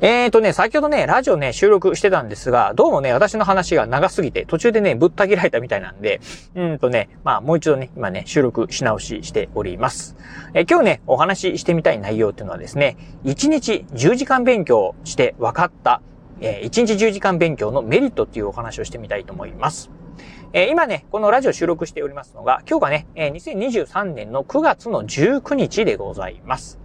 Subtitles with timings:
[0.00, 6.20] えーとね、先ほどね、ラジオね、収録してたんですが、どうもね、私の話が長すぎて、途中でね、ぶった切られたみたいなんで、
[6.54, 10.14] うんとね、まあ、もう一度ね、今ね、収録し直ししております。
[10.52, 16.02] えー、今日ね、お話ししてみたい内容っていうのはですね、1日10時間勉強して分かった、
[16.42, 19.90] えー、1日10時間勉強のメリットっていうお話をしてみたいと思います。
[20.52, 26.78] え、今ね、このラジオ収録しておりますのが、今日がね、えー、2023年の9月の19日でございます。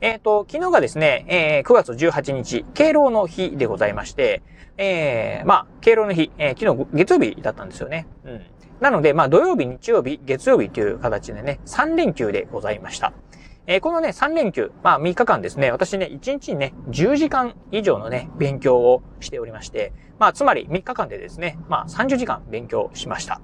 [0.00, 4.42] えっ、ー、と、昨日がですね、えー、9月18日、敬老の日でございまして、
[4.76, 8.06] えー、まあ、敬老の日、えー、昨日月曜日だったんですよね。
[8.24, 8.42] うん。
[8.80, 13.12] なので、まあ、土曜日、日曜日、月曜日という形でね、3連休でございました。
[13.70, 23.42] えー、このね、3連休、まあ3日間ですね、私ね、1日にね、10時間以上のね、勉強をしておりまして、まあつまり3日間でですね、まあ30時間勉強しました。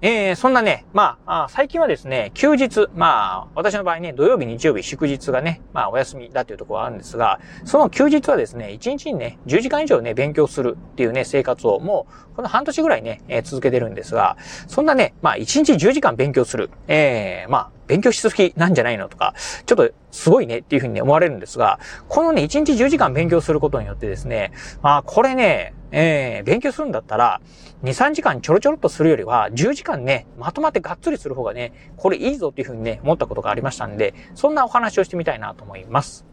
[0.00, 14.36] えー、そんなね、まあ、最近はですね、休日、まあ、私の場合ね、土曜日、日曜日、祝日がね、まあ、お休みだっていうところはあるんですが、その休日はですね、1日にね、10時間以上ね、勉強するっていうね、生活をもう、この半年ぐらいね、えー、続けてるんですが、
[14.68, 19.34] そんなね、まあ、1日10時間勉強する、えー、まあ、勉強しすぎなんじゃないのとか、
[19.66, 27.40] ちょっとすごいねっていうふうに、ね、思われるんですが、このね、1日10時間勉強することによってですね、まあ、これね、えー、勉強するんだったら、
[27.82, 36.26] 2、3時間ちょろちょろっとするよりは、10時間ね、まとまってがっつりする方がね、これいいぞっていうふうにね、思ったことがありましたんで、そんなお話をしてみたいなと思います。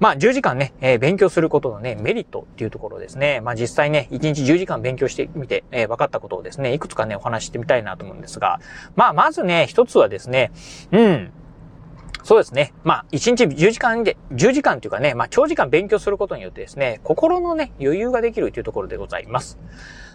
[0.00, 3.40] まあ、10時間ね、えー、勉強することのね、メリットっていうところですね。
[3.40, 8.60] まあ、実際ね、1日10時間勉強してみて、えー、分かったことをですね、いくつかね、お話してみたいなと思うんですが、
[8.96, 10.50] まあ、まずね、一つはですね、
[10.92, 11.32] うん、
[12.24, 12.72] そうですね。
[12.84, 19.58] まあ、1日10時間で、10時間というかね、まあ、長時間勉強することによってですね、心のね、余裕ができるというところでございます。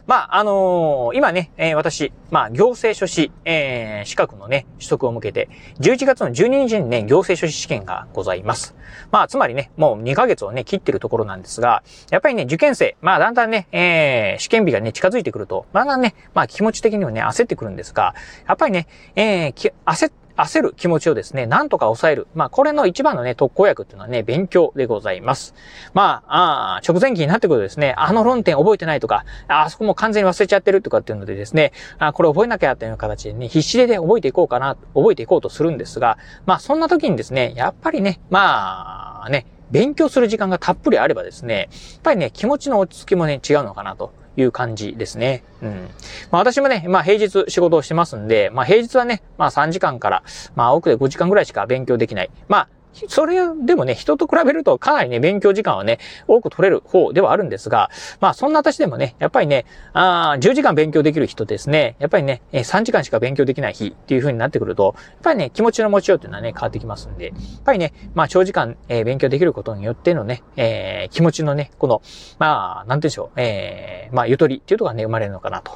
[0.10, 5.50] まあ、あのー、今ね、えー、私、まあ、行政書士、えー、資格のね、取得を向けて、
[5.82, 8.74] 11月の12日にね、行政書士試験がございます。
[9.12, 18.16] まあ、つまりね、もう2ヶ月をね、切ってるところなんですが、やっぱりね、受験生、まあ、だんだんね、えー、試験日がね、近づいてくると、だんだんね、まあ、気持ち的にはね、焦ってくるんですが、
[18.48, 22.28] やっぱりね、えー、焦って、焦る気持ちをですね、なんとか抑える。
[22.34, 25.54] まあ、これの一番のね、特効薬っていうのはね、勉強でございます。
[25.94, 44.14] まあ、あ直前期になってくるとですね、あの論点覚えてないとか、あそこも完全に忘れちゃってるとかっていうのでですね、あこれ覚えなきゃっていう形でね、必死でね、覚えていこうかな、覚えていこうとするんですが、まあ、そんな時にですね、やっぱりね、まあ、ね、勉強する時間がたっぷりあればですね、やっぱりね、気持ちの落ち着きもね、違うのかなと。
[44.42, 45.44] いう感じですね。
[45.62, 45.90] うん。
[46.32, 50.24] まあ私もね、まあ平日仕事をしてますんで、まあ平日はね、まあ3時間から、
[50.56, 52.30] まあ奥で5時間ぐらいしか勉強できない。
[52.48, 57.90] まあそれでもね、人と比べるとかなりね、勉強時間はね、多く取れる方ではあるんですが、
[58.20, 72.02] まあそんな私でもね、やっぱりね、あ10時間勉強できる人ですね、やっぱりね、3時間しか勉強できない日っていう風になってくると、やっぱりね、気持ちの持ちようっていうのはね、変わってきますんで、やっぱりね、まあ長時間、えー、勉強できることによってのね、えー、気持ちのね、この、
[72.38, 75.72] まあ、なんて言うんでしょう、えー、まあゆとりっていうとこがね、生まれるのかなと。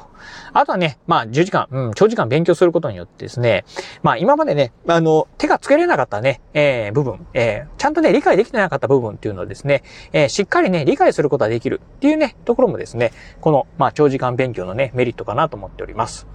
[0.52, 3.64] あとはね、まあ10時間、うん、長時間勉強することによってですね、
[4.02, 9.82] まあ今までね、あの、手がつけれなかったね、えー、分、えー、ちゃんとね、理解できてなかった部分っていうのをですね、
[10.12, 16.26] えー、しっかりね、理解することができるっていうね、ところもですね、この、まあ、長時間勉強のね、メリットかなと思っております。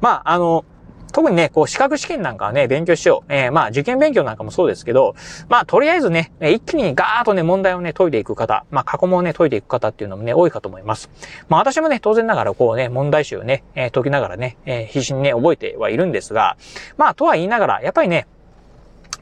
[0.00, 0.64] まあ、あの、
[1.12, 3.32] 特にね、こう、資格試験なんかはね、勉強しよう。
[3.32, 5.14] えー、まあ、受験勉強なんかもそうですけど、
[5.48, 11.10] まあ、とりあえずね、一気にガーッとね、問題をね、解いていく方、まあ、過去問をね、解いていく方っていうのもね、多いかと思います。
[11.48, 16.56] まあ、私もね、当然ながら、こうね、問題集をね、えー、解きながらね、えー、必死にね、覚えてはいるんですが、
[16.96, 18.26] まあ、とは言いながら、やっぱりね、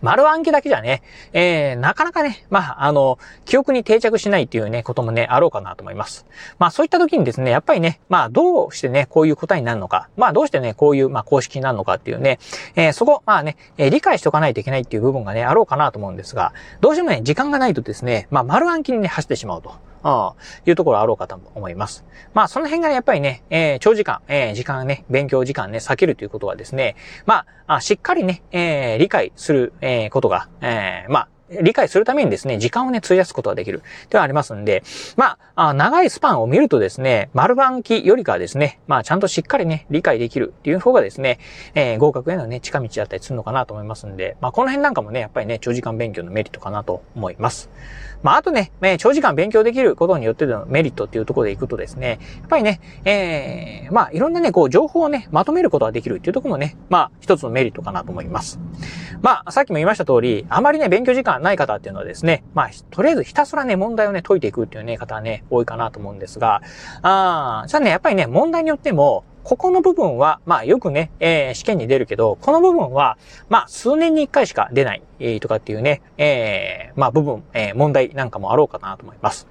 [0.07, 1.03] 丸暗記だけじゃね、
[1.33, 6.27] えー、なかなかね、まあ、あの、記憶に定着しないっていうね、こともね、あろうかなと思います。
[6.61, 12.39] まあ、そういった時にですね、やっぱりね、まあ、どうしてね、こういう答えになるのか、まあ、どうしてね、こういう、まあ、公式になるのかっていうね、
[12.77, 19.75] えー、そこ、まあね、えー、理解しておかないといけないっていう部分がね、あろうかなと思うんですが、どうしてもね、時間がないとですね、まあ、丸暗記にね、走ってしまうと。
[20.07, 22.05] あいうところあろうかと思います。
[22.33, 33.83] まあ、その辺がね、やっぱりね、えー、長時間、えー、時間ね、勉強時間ね、避けるということはですね、まあ、あしっかりね、えー、理解する、え、ことが、え、まあ、理解するためにですね、時間をね、費やすことができる。
[34.11, 34.83] ではありますんで、
[35.17, 41.39] まあ、長いスパンを見るとですね、丸暗記よりかはですね、まあ、ちゃんとしっかりね、理解できるっていう方がですね、
[41.75, 47.71] えー、合格へのね、近道だったりするのかなと思いますんで、まあ、この辺なんかもね、やっぱりね、長時間勉強のメリットかなと思います。
[48.23, 58.59] まあ、あとね、え長時間勉強できることによってのメリットっていうところでいくとですね、やっぱりね、えー、まあ、いろんなね、こう、情報をね、まとめることができるっていうところもね、まあ、一つのメリットかなと思います。
[59.23, 66.63] まあ、さっきも言いました通り、あまりね、勉強時間ない方っていうのはですね、まあ、とりあえずひたすらね、問題をね、解いていくっていうね、方はね、多いかなと思うんですが、
[67.03, 73.17] ああ、じゃあね、やっぱりね、問題によっても、ここの部分は、まあよくね、えー、試験に出るけど、この部分は、
[73.49, 79.47] まあ数年に一回しか出ない、えー、とかっていうね、えー、まあ部分、えー、問題なんかもあろうかなと思います。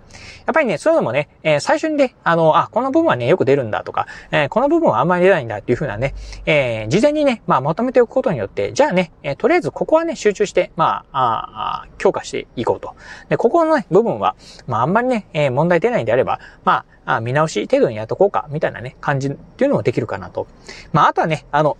[0.45, 6.13] やっぱりね、そういうのもね、えー、最初にね、あの、あ、この部分はね、よく出るんだとか、えー、この部分はあんまり出ないんだっていうふうなね、
[6.45, 12.95] えー、事前にね、まあまとめておくことによって、じゃあね、えー、とりあえずここはね、集中して、まあ、あ強化していこうと。
[13.29, 14.35] で、ここのね、部分は、
[14.67, 20.47] まああんまりね、えー、問題出ないんであれば、まあ、あ見直し程度にやっとこうか、みたいなね、感じっていうのもできるかなと。
[20.91, 21.77] まあ、あとはね、あの、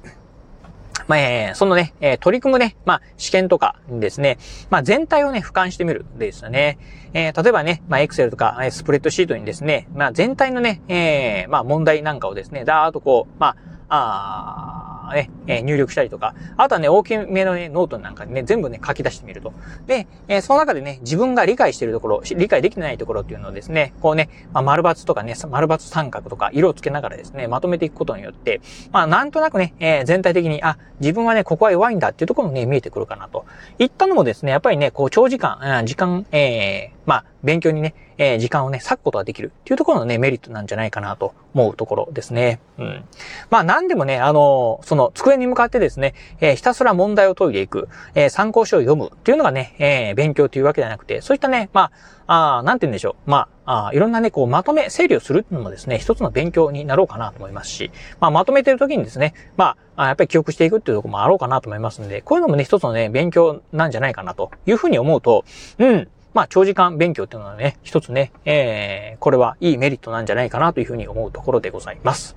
[1.08, 4.38] まあ、えー、そのね、えー、取り組むね、まあ、試験とかですね、
[4.70, 6.80] まあ、全体をね、俯瞰してみるですよね。
[7.14, 13.56] えー、例えばね、まあ、エクセルとか、スプレッドシートにですね、まあ、全体のね、えー、まあ、問題なんかをですね、だーっとこう、まあ、
[13.88, 14.75] あ
[15.14, 19.54] ね、え入力したりとか、あとはね、大きめのね、ノートなんかにね、全部ね、書き出してみると。
[19.88, 28.62] で、えその中でね、自分が理解しているところ、理解できてないところっていうのをですね、こうね、まあ、丸抜とかね、丸抜三角とか色をつけながらですね、まとめていくことによって、
[28.92, 33.46] まあ、なんとなくね、え、全体的に、あ、自分はね、ここは弱いんだっていうところもね、見えてくるかなと。
[33.80, 42.60] いったのもですね、やっぱりね、こう、長時間、時間、えー、まあ、勉強にね、えー、時間をね、割くことができるっていうところのね、メリットなんじゃないかなと思うところですね。
[42.78, 43.06] うん。
[43.50, 51.92] まあ、なんでもね、あのー、その、机に向かってですね、えー、ひたすら問題を解いていく、え参考書を読むっていうのがね、え勉強というわけではなくて、そういったね、ま
[52.28, 53.30] あ、あなんて言うんでしょう。
[53.30, 65.46] まあ、あいろんなね、こう、まとめ、整理をするっていうのもですね、一つの勉強になろうかなと思いますし、まあ、まとめてる時にですね、まあ、やっぱり記憶していくっていうところもあろうかなと思いますんで、こういうのもね、一つのね、勉強なんじゃないかなというふうに思うと、
[65.78, 72.36] うん、まあ、長時間勉強っていうのはね、一つね、えー、これはいいメリットなんじゃないかなというふうに思うところでございます。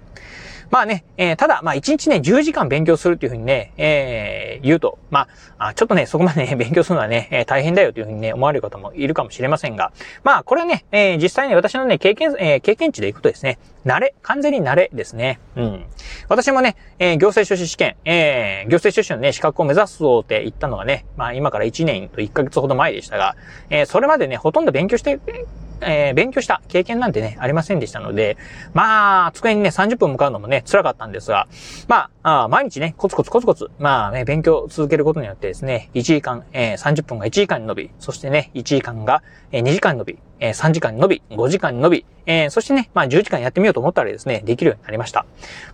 [0.70, 5.28] まあね、えー、ただ、まあ1日ね、10時間勉強するっていうふうにね、えー、言うと、ま
[5.58, 9.92] あ、ちょっとね、そこまでね、 勉強するのはね、えー、大変だよというふうにね、思われる方もいるかもしれませんが、
[10.24, 15.40] まあ、これはね、えー、実際に私のね、経験、えー、経験値でいくとですね、慣れ、完全に慣れですね。
[15.56, 15.84] うん。
[16.28, 23.36] 私もね、えー、行政書士試験、えー、行政書士のね、資格を目指すぞって言ったのがね、まあ今から1年と1ヶ月ほど前でしたが、
[23.70, 25.18] えー、それまでね、ほとんど勉強して
[25.80, 28.36] えー、勉強した経験なんてね、ありませんでしたので、
[28.74, 31.48] まあ、机にね、30分向かうのもね、辛かったんですが、
[31.86, 39.22] まあ、あ毎日ね、コツコツコツコツ、まあね、勉強を続けることによってですね、1時間、えー、30分が1時間に伸び、そしてね、1時間が、
[39.52, 45.26] 2時間に伸び、えー、3時間に伸び、5時間に伸び、えー、そしてね、まあ10時間やってみようと思ったらですね、できるようになりました。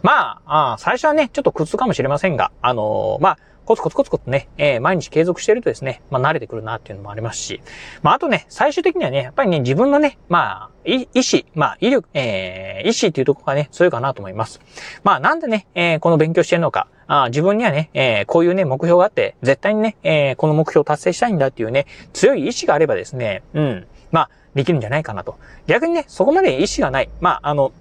[0.03, 7.63] まあ、あ最初はね、ちょっと苦痛かもしれませんが、あのー、まあ、コツコツコツコツね、えー、毎日継続してるとですね、まあ慣れてくるなっていうのもありますし、
[8.03, 14.61] まああとね、最終的にはね、やっぱりね、自分のね、まあ、意志、まあ、威力、えー、意志っていうところがね、強いかなと思います。
[15.03, 25.39] まあなんでね、えー、この勉強してるのか、あ自分にはね、えー、こういうね、目標があって、絶対にね、えー、この目標を達成したいんだっていうね、強い意志があればですね、うん、まあ、できるんじゃないかなと。
[25.67, 27.09] 逆にね、そこまで意志がない。
[27.21, 27.73] まあ、あの、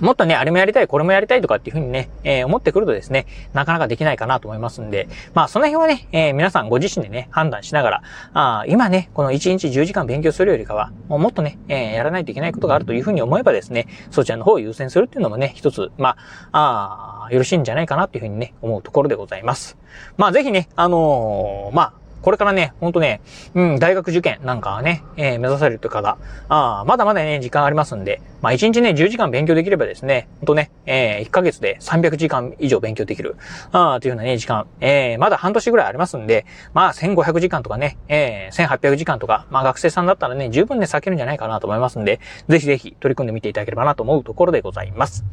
[0.00, 8.02] もっとね、あれもやりたい、これもやりたいとかっていうふうにね、えー、思ってくるとですね、なかなかできないかなと思いますんで、まあ、その辺はね、えー、皆さんご自身でね、判断しながら、
[8.34, 16.16] あ今ね、この1日10時間勉強するよりかは、もうもっとね、えー、やらないといけないことがあるというふうに思えばですね、そちらの方を優先するっていうのもね、一つ、ま
[16.52, 19.78] あ、あよろしいんじゃないかなっていうふうにね、思うところでございます。
[20.16, 21.92] まあ、ぜひね、あのまあ、
[22.26, 23.20] これからね、ほんとね、
[23.54, 26.18] うん、大学受験なんかはね、えー、目指されるという方、
[26.48, 33.36] あまだまだね、時間ありますんで、まあ1日ね、10時間勉強できればですね、ほんとね、えー、1ヶ月で300時間以上勉強できる、
[33.70, 42.18] あというようなね、時間、えー、まだ半年ぐらいありますんで、まあ1500時間とかね、えー、1800時間とか、まあ学生さんだったらね、十分ね、避けるんじゃないかなと思いますんで、
[42.48, 45.24] ぜひぜひ取り組んでみていただければなと思うところでございます。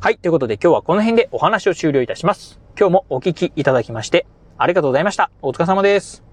[0.00, 2.58] はい、ということで今日はこの辺でお話を終了いたします。
[2.76, 4.26] 今日もお聞きいただきまして、
[4.58, 5.30] ありがとうございました。
[5.42, 6.29] お疲れ様です。